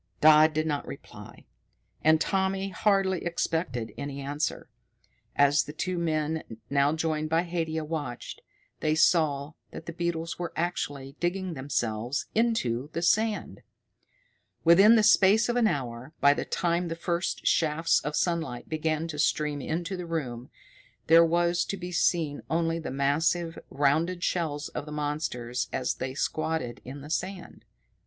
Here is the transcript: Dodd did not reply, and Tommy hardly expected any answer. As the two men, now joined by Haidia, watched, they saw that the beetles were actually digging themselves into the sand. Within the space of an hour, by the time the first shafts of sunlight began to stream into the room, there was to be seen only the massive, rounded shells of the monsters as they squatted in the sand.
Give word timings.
Dodd 0.19 0.53
did 0.55 0.65
not 0.65 0.87
reply, 0.87 1.45
and 2.03 2.19
Tommy 2.19 2.69
hardly 2.69 3.23
expected 3.23 3.93
any 3.99 4.19
answer. 4.19 4.67
As 5.35 5.65
the 5.65 5.73
two 5.73 5.99
men, 5.99 6.41
now 6.71 6.91
joined 6.91 7.29
by 7.29 7.43
Haidia, 7.43 7.83
watched, 7.85 8.41
they 8.79 8.95
saw 8.95 9.51
that 9.69 9.85
the 9.85 9.93
beetles 9.93 10.39
were 10.39 10.53
actually 10.55 11.15
digging 11.19 11.53
themselves 11.53 12.25
into 12.33 12.89
the 12.93 13.03
sand. 13.03 13.61
Within 14.63 14.95
the 14.95 15.03
space 15.03 15.47
of 15.49 15.55
an 15.55 15.67
hour, 15.67 16.13
by 16.19 16.33
the 16.33 16.45
time 16.45 16.87
the 16.87 16.95
first 16.95 17.45
shafts 17.45 17.99
of 17.99 18.15
sunlight 18.15 18.67
began 18.67 19.07
to 19.07 19.19
stream 19.19 19.61
into 19.61 19.95
the 19.95 20.07
room, 20.07 20.49
there 21.05 21.23
was 21.23 21.63
to 21.65 21.77
be 21.77 21.91
seen 21.91 22.41
only 22.49 22.79
the 22.79 22.89
massive, 22.89 23.59
rounded 23.69 24.23
shells 24.23 24.67
of 24.69 24.87
the 24.87 24.91
monsters 24.91 25.67
as 25.71 25.93
they 25.93 26.15
squatted 26.15 26.81
in 26.83 27.01
the 27.01 27.11
sand. 27.11 27.65